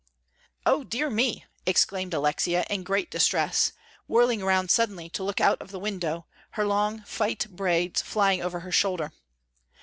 "O 0.65 0.83
dear 0.83 1.11
me!" 1.11 1.45
exclaimed 1.67 2.11
Alexia, 2.15 2.65
in 2.71 2.81
great 2.81 3.11
distress, 3.11 3.71
whirling 4.07 4.41
around 4.41 4.71
suddenly 4.71 5.09
to 5.09 5.23
look 5.23 5.39
out 5.39 5.61
of 5.61 5.69
the 5.69 5.77
window, 5.77 6.25
her 6.53 6.65
long, 6.65 7.03
fight 7.03 7.45
braids 7.51 8.01
flying 8.01 8.41
over 8.41 8.61
her 8.61 8.71
shoulder. 8.71 9.11